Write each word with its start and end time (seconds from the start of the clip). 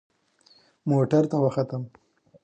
موټر 0.89 1.23
ته 1.31 1.37
وختم. 1.43 1.83